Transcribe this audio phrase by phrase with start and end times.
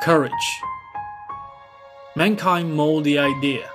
[0.00, 0.62] Courage.
[2.14, 3.68] Mankind mold the idea.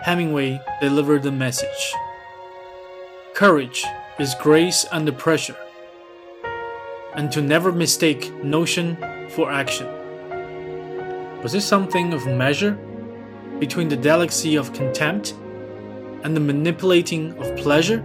[0.00, 1.94] Hemingway delivered the message.
[3.32, 3.84] Courage
[4.18, 5.56] is grace under pressure,
[7.14, 8.96] and to never mistake notion
[9.30, 9.86] for action.
[11.44, 12.76] Was it something of measure
[13.60, 15.32] between the delicacy of contempt
[16.24, 18.02] and the manipulating of pleasure?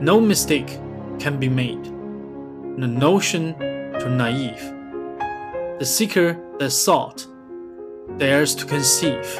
[0.00, 0.78] No mistake
[1.18, 1.84] can be made.
[1.84, 3.54] The notion
[4.00, 4.74] too naive.
[5.84, 7.26] The seeker that sought
[8.16, 9.38] dares to conceive.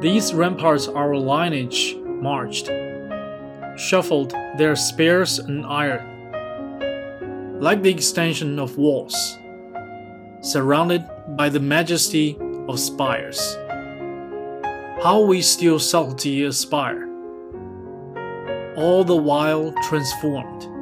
[0.00, 2.70] These ramparts our lineage marched,
[3.76, 9.36] shuffled their spears and iron, like the extension of walls,
[10.40, 11.04] surrounded
[11.36, 13.58] by the majesty of spires.
[15.02, 17.06] How we still subtlety aspire,
[18.76, 20.73] all the while transformed.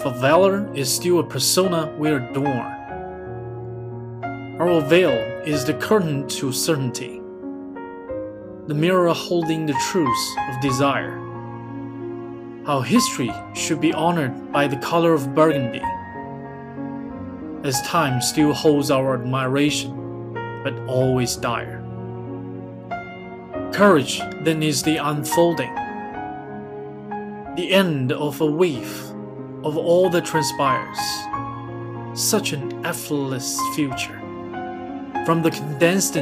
[0.00, 2.72] For valor is still a persona we adorn.
[4.60, 5.10] Our veil
[5.44, 7.20] is the curtain to certainty,
[8.68, 11.18] the mirror holding the truths of desire.
[12.64, 15.82] How history should be honored by the color of burgundy,
[17.64, 21.82] as time still holds our admiration, but always dire.
[23.72, 25.74] Courage then is the unfolding,
[27.56, 29.07] the end of a weave
[29.64, 30.98] of all that transpires.
[32.14, 34.18] Such an effortless future.
[35.24, 36.16] From the condensed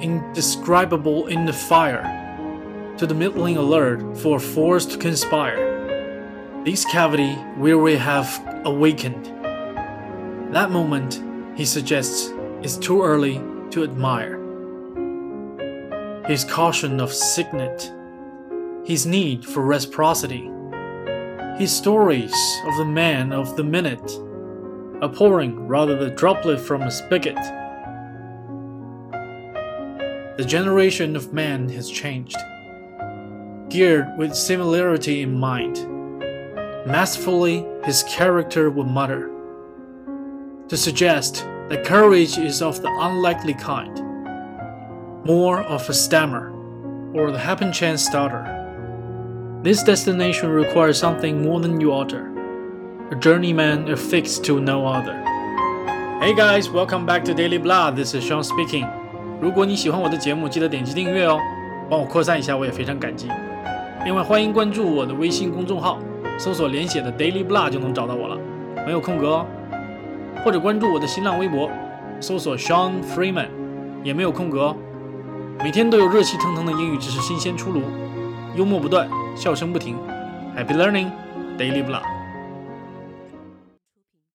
[0.00, 2.22] indescribable in the fire
[2.98, 6.62] to the middling alert for force to conspire.
[6.64, 8.28] This cavity where we have
[8.64, 9.26] awakened.
[10.52, 11.22] That moment,
[11.56, 12.32] he suggests,
[12.62, 14.42] is too early to admire.
[16.26, 17.92] His caution of signet,
[18.84, 20.50] his need for reciprocity,
[21.56, 22.34] his stories
[22.66, 24.20] of the man of the minute,
[25.00, 27.36] a pouring rather the droplet from a spigot.
[30.36, 32.36] The generation of man has changed,
[33.70, 35.76] geared with similarity in mind.
[36.86, 39.30] Masterfully, his character would mutter,
[40.68, 43.96] to suggest that courage is of the unlikely kind,
[45.24, 46.52] more of a stammer,
[47.14, 48.65] or the happen chance starter.
[49.62, 52.30] This destination requires something more than you utter,
[53.10, 55.14] a journeyman affixed to no other.
[56.20, 57.90] Hey guys, welcome back to Daily Blah.
[57.90, 58.86] This is Sean speaking.
[59.40, 61.40] 如果你喜欢我的节目，记得点击订阅哦，
[61.90, 63.28] 帮我扩散一下，我也非常感激。
[64.04, 65.98] 另外，欢迎关注我的微信公众号，
[66.38, 68.38] 搜索连写的 Daily Blah 就能找到我了，
[68.86, 69.46] 没有空格哦。
[70.44, 71.68] 或者关注我的新浪微博，
[72.20, 73.48] 搜索 Sean Freeman，
[74.04, 74.76] 也没有空格哦。
[75.64, 77.82] 每天都有热气腾腾的英语知识新鲜出炉，
[78.54, 79.96] 幽默不断，笑声不停。
[80.56, 81.10] Happy learning,
[81.58, 82.25] Daily Blah。